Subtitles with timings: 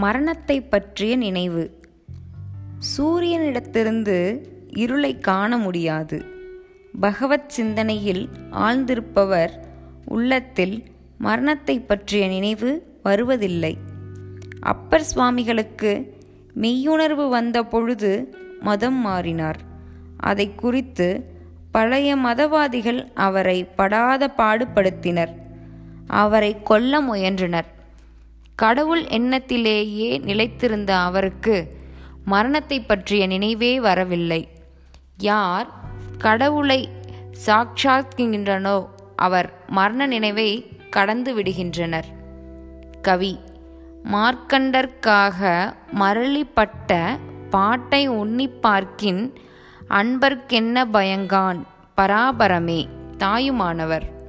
[0.00, 1.80] மரணத்தை பற்றிய நினைவு.
[2.98, 6.24] சூரியனிடத்திருந்து இருளை காண முடியாது.
[7.00, 9.50] பகவத் சிந்தனையில் ஆழ்ந்திருப்பவர்
[10.04, 10.82] உள்ளத்தில்
[11.18, 13.76] மரணத்தை பற்றிய நினைவு வருவதில்லை.
[14.60, 16.18] அப்பர் சுவாமிகளுக்கு
[16.60, 19.58] மெய்யுணர்வு வந்த பொழுது மதம் மாறினார்.
[20.16, 21.24] அதை குறித்து
[21.72, 25.34] பழைய மதவாதிகள் அவரை படாத பாடுபடுத்தினர்.
[26.06, 27.78] அவரை கொல்ல முயன்றனர்.
[28.60, 31.76] கடவுள் எண்ணத்திலேயே நிலைத்திருந்த அவருக்கு
[32.24, 34.48] மரணத்தை பற்றிய நினைவே வரவில்லை.
[35.18, 35.68] யார்
[36.18, 36.88] கடவுளை
[37.46, 42.04] சாட்சாத்கின்றனோ அவர் மரண நினைவை கடந்து விடுகின்றனர்.
[43.02, 43.40] கவி
[44.12, 47.18] மார்க்கண்டற்காக மரளிப்பட்ட
[47.50, 49.34] பாட்டை உன்னிப்பார்க்கின்
[49.88, 51.60] அன்பர்க்கென்ன பயங்கான்?
[51.96, 52.86] பராபரமே
[53.18, 54.19] தாயுமானவர்.